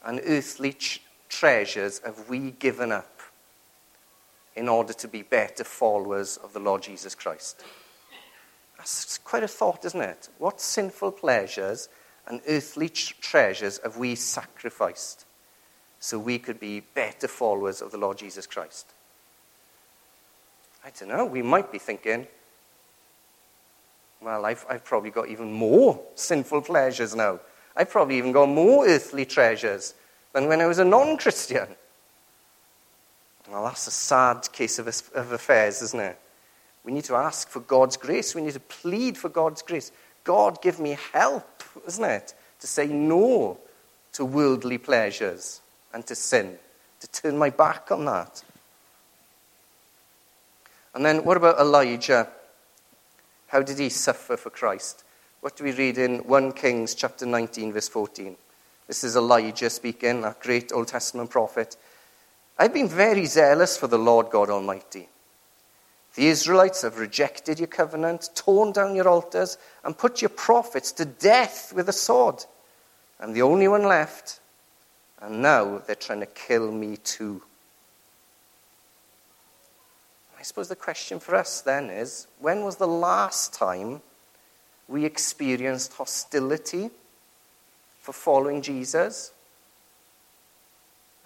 [0.03, 3.21] and earthly ch- treasures have we given up
[4.55, 7.63] in order to be better followers of the Lord Jesus Christ?
[8.77, 10.29] That's quite a thought, isn't it?
[10.39, 11.89] What sinful pleasures
[12.27, 15.25] and earthly treasures have we sacrificed
[16.03, 18.87] so we could be better followers of the Lord Jesus Christ?
[20.83, 21.23] I don't know.
[21.23, 22.27] We might be thinking,
[24.21, 27.39] well, I've, I've probably got even more sinful pleasures now.
[27.73, 29.93] I've probably even got more earthly treasures
[30.33, 31.69] than when I was a non Christian.
[33.49, 36.19] Well, that's a sad case of, of affairs, isn't it?
[36.83, 38.35] We need to ask for God's grace.
[38.35, 39.93] We need to plead for God's grace.
[40.25, 42.33] God, give me help, isn't it?
[42.59, 43.57] To say no
[44.11, 45.61] to worldly pleasures
[45.93, 46.57] and to sin,
[46.99, 48.43] to turn my back on that.
[50.93, 52.27] And then what about Elijah?
[53.47, 55.03] How did he suffer for Christ?
[55.41, 58.35] What do we read in 1 Kings chapter 19, verse 14?
[58.87, 61.77] This is Elijah speaking, that great Old Testament prophet.
[62.57, 65.09] I've been very zealous for the Lord God Almighty.
[66.15, 71.05] The Israelites have rejected your covenant, torn down your altars, and put your prophets to
[71.05, 72.45] death with a sword.
[73.19, 74.39] I'm the only one left,
[75.23, 77.41] and now they're trying to kill me too.
[80.37, 84.01] I suppose the question for us then is when was the last time
[84.89, 86.89] we experienced hostility
[88.01, 89.31] for following Jesus?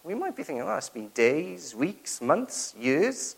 [0.04, 3.36] We might be thinking, oh, it's been days, weeks, months, years.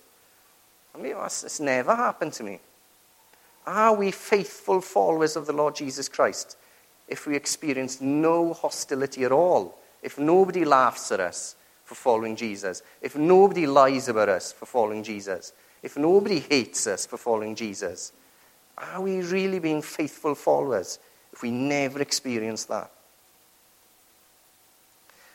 [0.93, 2.59] I mean, oh, it's never happened to me.
[3.65, 6.57] Are we faithful followers of the Lord Jesus Christ
[7.07, 9.79] if we experience no hostility at all?
[10.01, 12.81] If nobody laughs at us for following Jesus?
[13.01, 15.53] If nobody lies about us for following Jesus?
[15.81, 18.11] if nobody hates us for following Jesus,
[18.77, 20.99] are we really being faithful followers
[21.31, 22.91] if we never experience that?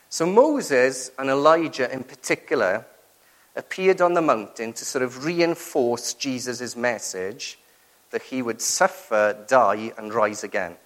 [0.09, 2.87] So Moses and Elijah in particular
[3.57, 7.59] appeared on the mountain to sort of reinforce Jesus' message
[8.11, 10.77] that he would suffer, die, and rise again.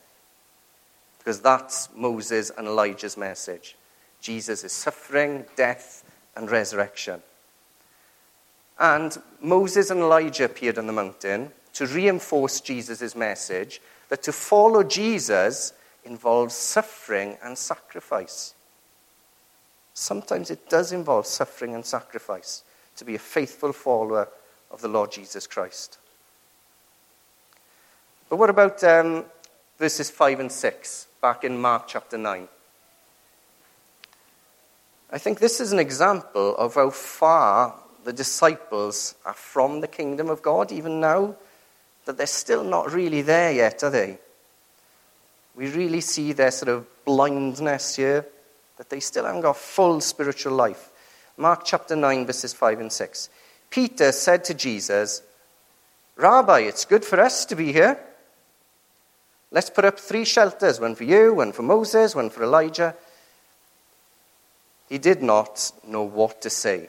[1.18, 3.76] Because that's Moses and Elijah's message.
[4.20, 6.04] Jesus is suffering, death,
[6.36, 7.22] and resurrection.
[8.78, 14.82] And Moses and Elijah appeared on the mountain to reinforce Jesus' message that to follow
[14.82, 15.72] Jesus
[16.04, 18.54] involves suffering and sacrifice.
[19.94, 22.62] Sometimes it does involve suffering and sacrifice
[22.96, 24.28] to be a faithful follower
[24.70, 25.98] of the Lord Jesus Christ.
[28.28, 29.24] But what about um,
[29.78, 32.48] verses 5 and 6, back in Mark chapter 9?
[35.10, 40.28] I think this is an example of how far the disciples are from the kingdom
[40.28, 41.34] of God, even now,
[42.04, 44.18] that they're still not really there yet, are they?
[45.56, 48.26] We really see their sort of blindness here,
[48.76, 50.90] that they still haven't got full spiritual life.
[51.36, 53.30] Mark chapter 9, verses 5 and 6.
[53.70, 55.22] Peter said to Jesus,
[56.16, 57.98] Rabbi, it's good for us to be here.
[59.50, 62.94] Let's put up three shelters one for you, one for Moses, one for Elijah.
[64.88, 66.88] He did not know what to say.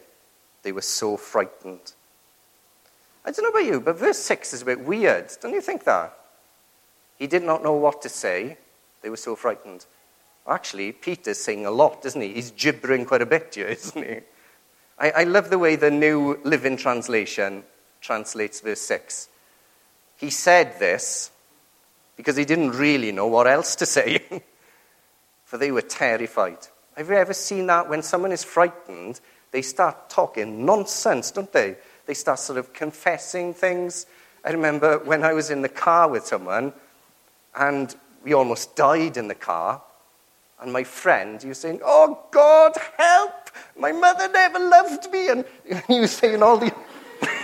[0.63, 1.93] They were so frightened.
[3.25, 5.31] I don't know about you, but verse 6 is a bit weird.
[5.41, 6.17] Don't you think that?
[7.17, 8.57] He did not know what to say.
[9.01, 9.85] They were so frightened.
[10.47, 12.33] Actually, Peter's saying a lot, isn't he?
[12.33, 14.19] He's gibbering quite a bit here, isn't he?
[14.97, 17.63] I, I love the way the New Living Translation
[18.01, 19.29] translates verse 6.
[20.17, 21.31] He said this
[22.19, 24.21] because he didn't really know what else to say,
[25.45, 26.57] for they were terrified.
[26.97, 31.77] Have you ever seen that when someone is frightened, they start talking nonsense, don't they?
[32.07, 34.05] They start sort of confessing things.
[34.43, 36.73] I remember when I was in the car with someone
[37.55, 39.81] and we almost died in the car.
[40.59, 43.49] And my friend, he was saying, Oh God, help!
[43.77, 45.29] My mother never loved me.
[45.29, 45.45] And
[45.87, 46.73] he was saying all the.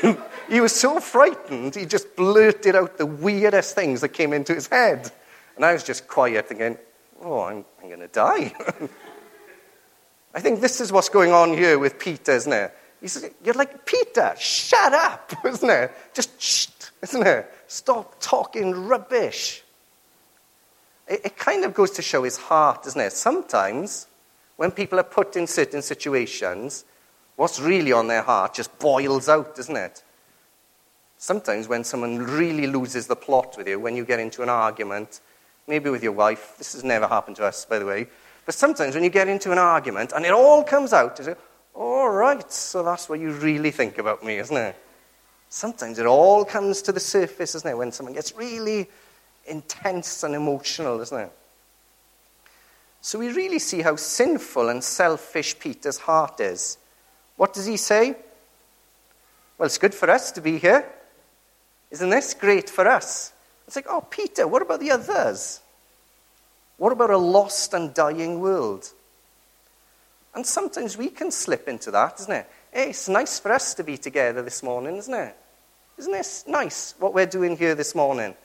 [0.49, 4.67] he was so frightened, he just blurted out the weirdest things that came into his
[4.67, 5.11] head.
[5.55, 6.77] And I was just quiet, thinking,
[7.21, 8.53] oh, I'm, I'm going to die.
[10.35, 12.75] I think this is what's going on here with Peter, isn't it?
[13.01, 15.91] He says, You're like, Peter, shut up, isn't it?
[16.13, 16.67] Just shh,
[17.01, 17.51] isn't it?
[17.67, 19.63] Stop talking rubbish.
[21.07, 23.13] It, it kind of goes to show his heart, doesn't it?
[23.13, 24.07] Sometimes,
[24.57, 26.83] when people are put in certain situations,
[27.35, 30.03] what's really on their heart just boils out, doesn't it?
[31.25, 35.21] Sometimes, when someone really loses the plot with you, when you get into an argument,
[35.65, 38.05] maybe with your wife, this has never happened to us, by the way,
[38.45, 41.35] but sometimes when you get into an argument and it all comes out, you say,
[41.73, 44.75] all right, so that's what you really think about me, isn't it?
[45.49, 48.87] Sometimes it all comes to the surface, isn't it, when someone gets really
[49.47, 51.31] intense and emotional, isn't it?
[53.01, 56.77] So we really see how sinful and selfish Peter's heart is.
[57.35, 58.15] What does he say?
[59.57, 60.87] Well, it's good for us to be here.
[61.95, 63.31] Isn't this great for us?
[63.67, 65.61] It's like, oh, Peter, what about the others?
[66.75, 68.91] What about a lost and dying world?
[70.33, 72.49] And sometimes we can slip into that, isn't it?
[72.73, 75.37] Hey, it's nice for us to be together this morning, isn't it?
[75.97, 78.35] Isn't this nice, what we're doing here this morning?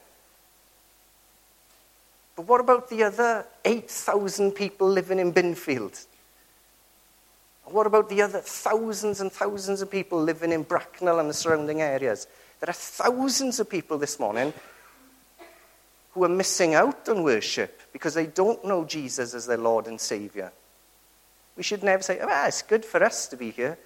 [2.37, 6.07] But what about the other 8,000 people living in Binfield?
[7.65, 11.81] What about the other thousands and thousands of people living in Bracknell and the surrounding
[11.81, 12.29] areas?
[12.61, 14.53] There are thousands of people this morning
[16.13, 20.01] who are missing out on worship because they don't know Jesus as their Lord and
[20.01, 20.53] Savior.
[21.57, 23.79] We should never say, oh, it's good for us to be here.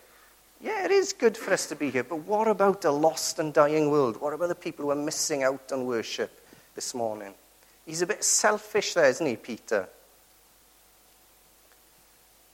[0.60, 3.52] Yeah, it is good for us to be here, but what about a lost and
[3.52, 4.20] dying world?
[4.20, 7.34] What about the people who are missing out on worship this morning?
[7.86, 9.88] He's a bit selfish there, isn't he, Peter?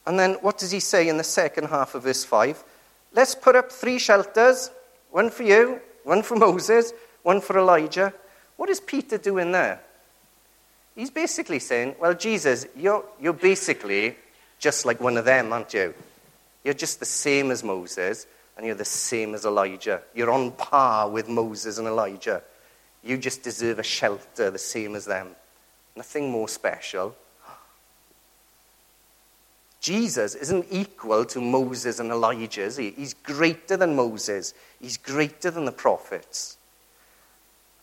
[0.06, 2.64] And then what does he say in the second half of verse 5?
[3.12, 4.70] Let's put up three shelters
[5.10, 5.80] one for you,
[6.11, 6.92] one for Moses,
[7.22, 8.12] one for Elijah.
[8.56, 9.80] What is Peter doing there?
[10.96, 14.16] He's basically saying, Well, Jesus, you're, you're basically
[14.58, 15.94] just like one of them, aren't you?
[16.64, 20.02] You're just the same as Moses, and you're the same as Elijah.
[20.12, 22.42] You're on par with Moses and Elijah.
[23.04, 25.28] You just deserve a shelter the same as them.
[25.94, 27.14] Nothing more special.
[29.81, 32.91] Jesus isn't equal to Moses and Elijah, is he?
[32.91, 34.53] He's greater than Moses.
[34.81, 36.59] He's greater than the prophets.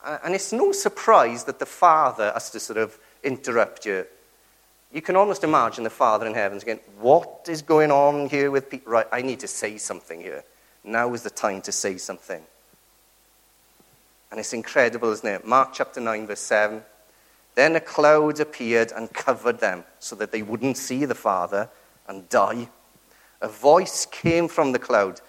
[0.06, 4.06] And it's no surprise that the Father has to sort of interrupt you
[4.92, 8.70] you can almost imagine the Father in heaven going, What is going on here with
[8.70, 8.94] people?
[8.94, 10.44] Right, I need to say something here.
[10.84, 12.42] Now is the time to say something.
[14.32, 15.46] And it's incredible, isn't it?
[15.46, 16.82] Mark chapter 9, verse 7.
[17.56, 21.70] Then a cloud appeared and covered them so that they wouldn't see the Father
[22.08, 22.70] and die.
[23.42, 25.22] A voice came from the cloud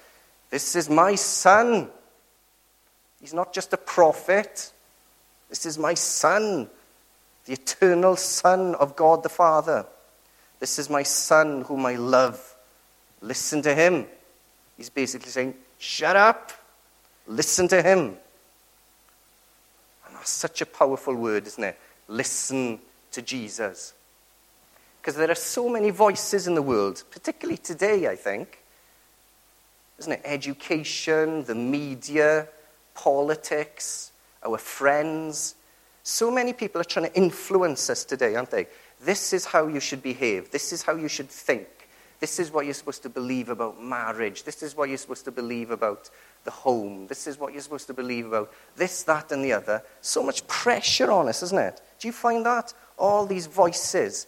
[0.51, 1.91] This is my son.
[3.21, 4.73] He's not just a prophet.
[5.51, 6.71] This is my son
[7.49, 9.87] the eternal Son of God the Father.
[10.61, 12.57] This is my Son whom I love.
[13.23, 14.05] Listen to him.
[14.77, 16.53] He's basically saying, Shut up.
[17.27, 18.01] Listen to him.
[20.07, 21.79] And that's such a powerful word, isn't it?
[22.07, 22.81] Listen
[23.13, 23.95] to Jesus.
[25.01, 28.63] Because there are so many voices in the world, particularly today, I think.
[29.99, 30.21] Isn't it?
[30.25, 32.49] Education, the media,
[32.95, 34.13] politics,
[34.45, 35.55] our friends,
[36.09, 38.67] so many people are trying to influence us today, aren't they?
[39.03, 40.51] This is how you should behave.
[40.51, 41.69] This is how you should think.
[42.19, 44.43] This is what you're supposed to believe about marriage.
[44.43, 46.09] This is what you're supposed to believe about
[46.45, 47.09] the home.
[47.09, 49.83] This is what you're supposed to believe about this, that, and the other.
[50.01, 51.83] So much pressure on us, isn't it?
[52.01, 52.73] Do you find that?
[52.99, 54.27] All these voices.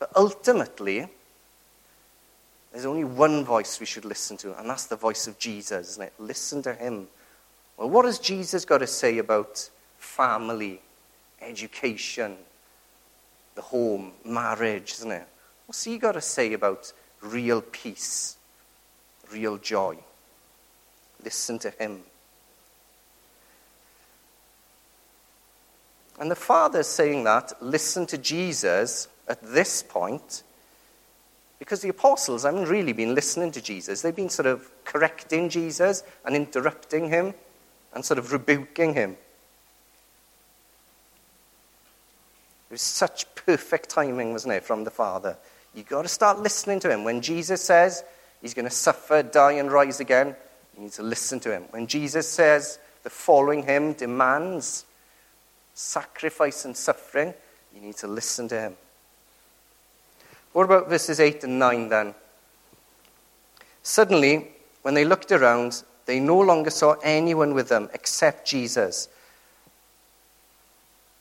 [0.00, 1.06] But ultimately,
[2.72, 6.04] there's only one voice we should listen to, and that's the voice of Jesus, isn't
[6.04, 6.14] it?
[6.18, 7.06] Listen to him.
[7.76, 10.80] Well, what has Jesus got to say about family,
[11.40, 12.36] education,
[13.54, 15.28] the home, marriage, isn't it?
[15.66, 18.36] What's he got to say about real peace,
[19.30, 19.98] real joy?
[21.22, 22.00] Listen to him.
[26.18, 30.42] And the Father's saying that, listen to Jesus at this point,
[31.58, 34.02] because the apostles haven't really been listening to Jesus.
[34.02, 37.34] They've been sort of correcting Jesus and interrupting him
[37.94, 39.12] and sort of rebuking him.
[42.68, 45.36] It was such perfect timing, wasn't it, from the Father?
[45.74, 47.04] You've got to start listening to him.
[47.04, 48.04] When Jesus says
[48.40, 50.34] he's going to suffer, die, and rise again,
[50.76, 51.64] you need to listen to him.
[51.70, 54.84] When Jesus says the following him demands
[55.74, 57.34] sacrifice and suffering,
[57.74, 58.76] you need to listen to him.
[60.52, 62.14] What about verses 8 and 9 then?
[63.82, 64.48] Suddenly,
[64.82, 69.08] when they looked around, They no longer saw anyone with them except Jesus.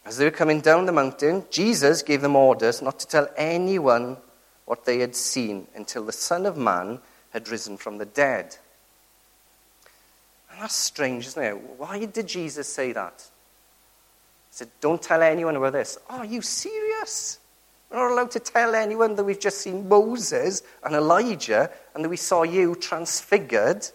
[0.03, 4.17] As they were coming down the mountain, Jesus gave them orders not to tell anyone
[4.65, 6.99] what they had seen until the Son of Man
[7.31, 8.57] had risen from the dead.
[10.51, 11.61] And that's strange, isn't it?
[11.77, 13.29] Why did Jesus say that?
[14.49, 15.99] He said, Don't tell anyone about this.
[16.09, 17.38] Oh, are you serious?
[17.89, 22.09] We're not allowed to tell anyone that we've just seen Moses and Elijah and that
[22.09, 23.87] we saw you transfigured.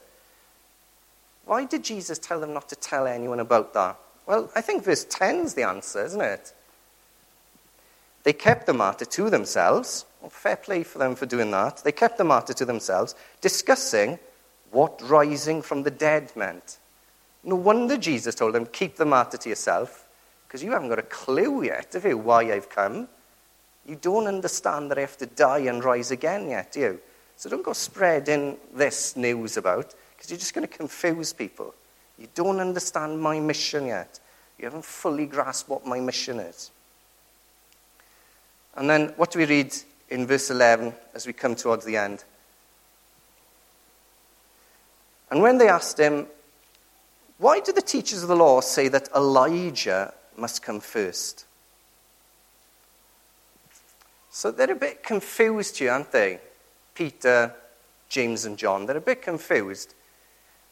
[1.45, 3.97] Why did Jesus tell them not to tell anyone about that?
[4.27, 6.53] Well, I think verse 10 is the answer, isn't it?
[8.25, 10.07] They kept the matter to themselves.
[10.21, 11.85] Well, fair play for them for doing that.
[11.85, 14.19] They kept the matter to themselves, discussing
[14.71, 16.79] what rising from the dead meant.
[17.45, 20.09] No wonder Jesus told them, keep the matter to yourself,
[20.49, 23.09] because you haven't got a clue yet, have you, why I've come.
[23.87, 27.01] You don't understand that I have to die and rise again yet, do you?
[27.37, 31.75] So don't go spreading this news about, because you're just going to confuse people.
[32.19, 34.21] You don't understand my mission yet.
[34.59, 36.71] You haven't fully grasped what my mission is.
[38.77, 39.75] And then what do we read
[40.09, 42.25] in verse 11 as we come towards the end?
[45.31, 46.27] And when they asked him,
[47.39, 51.47] Why do the teachers of the law say that Elijah must come first?
[54.35, 56.41] So they're a bit confused here, aren't they?
[56.97, 57.55] Peter,
[58.09, 58.85] James, and John.
[58.85, 59.95] They're a bit confused.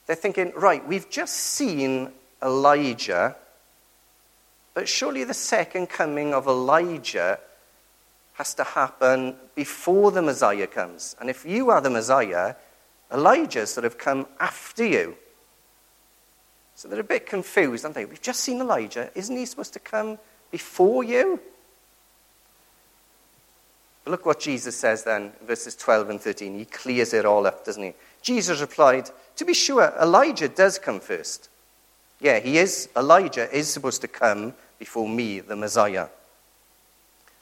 [0.04, 2.10] They're thinking, right, we've just seen
[2.42, 3.36] Elijah,
[4.74, 7.38] but surely the second coming of Elijah
[8.32, 11.14] has to happen before the Messiah comes.
[11.20, 12.56] And if you are the Messiah,
[13.12, 15.16] Elijah sort of come after you.
[16.74, 18.06] So they're a bit confused, aren't they?
[18.06, 19.12] We've just seen Elijah.
[19.14, 20.18] Isn't he supposed to come
[20.50, 21.38] before you?
[24.04, 26.58] But look what Jesus says then, verses 12 and 13.
[26.58, 27.94] He clears it all up, doesn't he?
[28.20, 31.48] Jesus replied, To be sure, Elijah does come first.
[32.20, 32.88] Yeah, he is.
[32.96, 36.08] Elijah is supposed to come before me, the Messiah.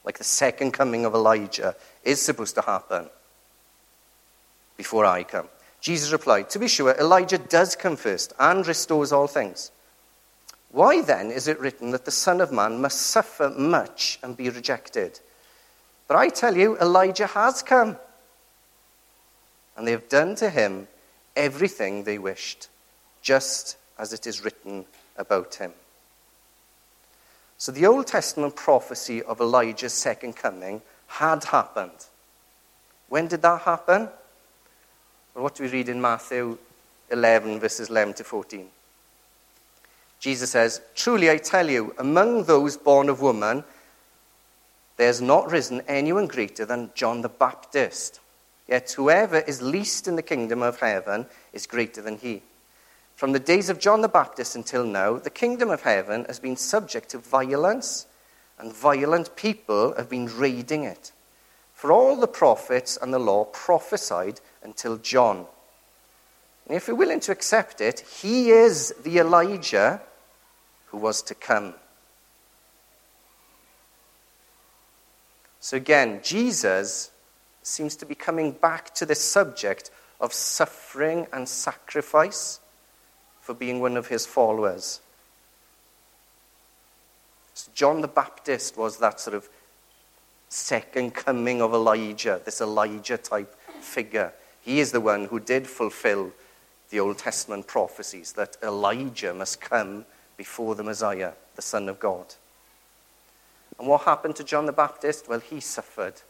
[0.05, 3.09] Like the second coming of Elijah is supposed to happen
[4.77, 5.49] before I come.
[5.81, 9.71] Jesus replied, To be sure, Elijah does come first and restores all things.
[10.73, 14.49] Why then is it written that the Son of Man must suffer much and be
[14.49, 15.21] rejected?
[16.11, 17.97] But I tell you, Elijah has come.
[19.77, 20.89] And they have done to him
[21.37, 22.69] everything they wished,
[23.23, 24.87] just as it is written
[25.17, 25.73] about him.
[27.59, 32.07] So the Old Testament prophecy of Elijah's second coming had happened.
[33.09, 34.09] When did that happen?
[35.37, 36.59] Well, what do we read in Matthew
[37.13, 38.67] 11, verses 11 to 14?
[40.19, 43.63] Jesus says, Truly I tell you, among those born of woman,
[45.01, 48.21] there has not risen anyone greater than John the Baptist.
[48.69, 51.25] Yet whoever is least in the kingdom of heaven
[51.55, 52.43] is greater than he.
[53.17, 56.55] From the days of John the Baptist until now, the kingdom of heaven has been
[56.55, 58.05] subject to violence,
[58.59, 61.13] and violent people have been raiding it.
[61.73, 65.47] For all the prophets and the law prophesied until John.
[66.67, 70.03] And if we're willing to accept it, he is the Elijah
[70.89, 71.73] who was to come.
[75.61, 77.11] So again, Jesus
[77.63, 79.91] seems to be coming back to this subject
[80.21, 82.61] of suffering and sacrifice
[83.41, 85.01] for being one of his followers.
[87.55, 89.49] So John the Baptist was that sort of
[90.49, 94.33] second coming of Elijah, this Elijah type figure.
[94.63, 96.33] He is the one who did fulfill
[96.91, 100.07] the Old Testament prophecies that Elijah must come
[100.37, 102.35] before the Messiah, the Son of God.
[103.81, 105.27] And what happened to John the Baptist?
[105.27, 106.21] Well, he suffered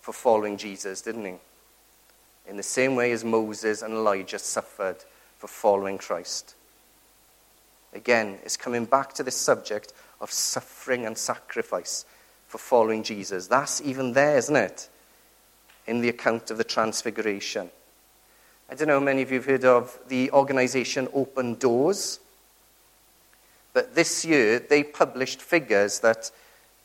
[0.00, 1.34] for following Jesus, didn't he?
[2.48, 4.96] In the same way as Moses and Elijah suffered
[5.36, 6.54] for following Christ.
[7.92, 9.92] Again, it's coming back to this subject
[10.22, 12.06] of suffering and sacrifice
[12.48, 13.46] for following Jesus.
[13.46, 14.88] That's even there, isn't it?
[15.86, 17.70] In the account of the Transfiguration.
[18.70, 22.18] I don't know how many of you have heard of the organization Open Doors.
[23.72, 26.30] But this year, they published figures that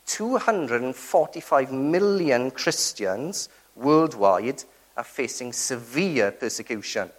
[0.06, 4.64] 245 million Christians worldwide
[4.96, 7.10] are facing severe persecution.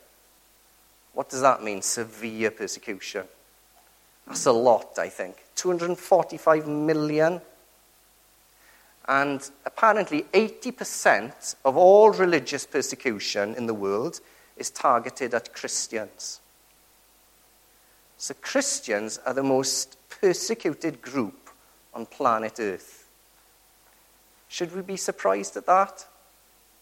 [1.14, 3.26] What does that mean, severe persecution?
[4.26, 5.38] That's a lot, I think.
[5.56, 7.42] 245 million.
[9.08, 14.20] And apparently, 80% of all religious persecution in the world
[14.58, 16.42] is targeted at Christians.
[18.18, 21.50] So Christians are the most persecuted group
[21.94, 23.08] on planet Earth.
[24.50, 26.06] Should we be surprised at that?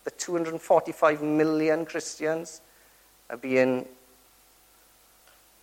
[0.05, 2.61] The 245 million Christians
[3.29, 3.86] are being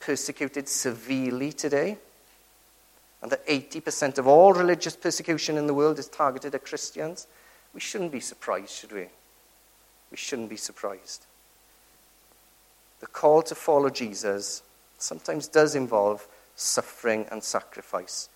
[0.00, 1.96] persecuted severely today,
[3.22, 7.28] and that 80% of all religious persecution in the world is targeted at Christians,
[7.72, 9.06] we shouldn't be surprised, should we?
[10.10, 11.24] We shouldn't be surprised.
[12.98, 14.62] The call to follow Jesus
[15.02, 16.26] sometimes does involve
[16.56, 18.28] suffering and sacrifice.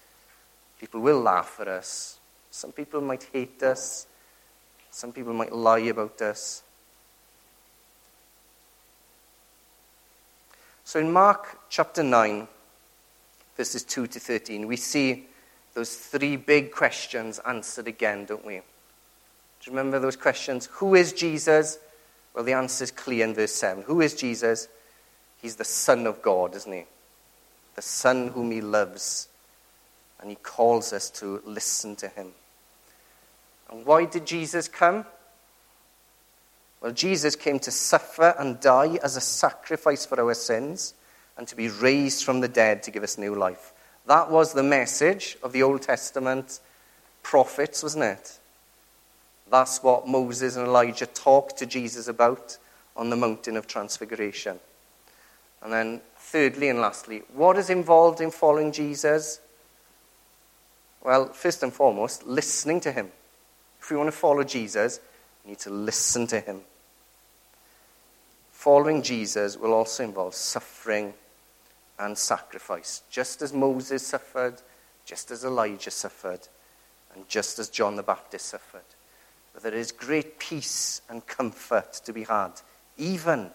[0.81, 2.19] People will laugh at us.
[2.51, 4.07] Some people might hate us.
[4.91, 6.63] Some people might lie about us.
[10.85, 12.47] So in Mark chapter 9,
[13.57, 15.27] verses 2 to 13, we see
[15.75, 18.55] those three big questions answered again, don't we?
[18.55, 18.63] Do
[19.65, 20.67] you remember those questions?
[20.75, 21.79] Who is Jesus?
[22.35, 23.83] Well, the answer is clear in verse 7.
[23.85, 24.69] Who is Jesus?
[25.47, 26.87] He's the Son of God, isn't he?
[27.77, 29.29] The Son whom he loves.
[30.21, 32.33] And he calls us to listen to him.
[33.71, 35.07] And why did Jesus come?
[36.81, 40.95] Well, Jesus came to suffer and die as a sacrifice for our sins
[41.39, 43.73] and to be raised from the dead to give us new life.
[44.07, 46.59] That was the message of the Old Testament
[47.23, 48.37] prophets, wasn't it?
[49.49, 52.59] That's what Moses and Elijah talked to Jesus about
[52.97, 54.59] on the mountain of transfiguration.
[55.67, 59.41] And then, thirdly and lastly, what is involved in following Jesus?
[61.03, 63.11] Well, first and foremost, listening to him.
[63.81, 65.01] If we want to follow Jesus,
[65.45, 66.61] we need to listen to him.
[68.53, 71.15] Following Jesus will also involve suffering
[71.99, 74.63] and sacrifice, just as Moses suffered,
[75.05, 76.47] just as Elijah suffered,
[77.13, 78.87] and just as John the Baptist suffered.
[79.53, 82.53] But there is great peace and comfort to be had,
[82.97, 83.51] even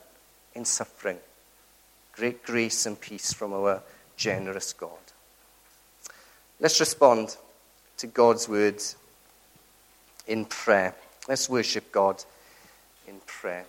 [0.54, 1.20] in suffering.
[2.14, 3.82] Great grace and peace from our
[4.18, 4.90] generous God.
[6.60, 7.38] Let's respond
[7.98, 8.96] to God's words
[10.28, 10.96] in prayer.
[11.28, 12.24] Let's worship God
[13.08, 13.66] in prayer.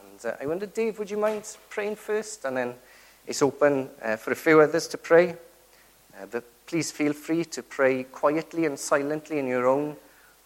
[0.00, 2.44] And uh, I wonder, Dave, would you mind praying first?
[2.44, 2.74] And then
[3.26, 5.30] it's open uh, for a few others to pray.
[5.30, 9.96] Uh, but please feel free to pray quietly and silently in your own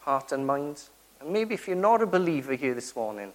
[0.01, 0.82] heart and mind.
[1.20, 3.32] And maybe if you're not a believer here this morning,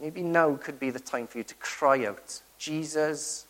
[0.00, 3.48] maybe now could be the time for you to cry out, Jesus,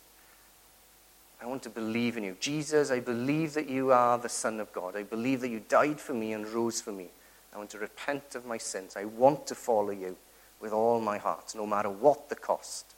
[1.39, 2.35] I want to believe in you.
[2.39, 4.97] Jesus, I believe that you are the Son of God.
[4.97, 7.09] I believe that you died for me and rose for me.
[7.53, 8.95] I want to repent of my sins.
[8.97, 10.15] I want to follow you
[10.59, 12.95] with all my heart, no matter what the cost.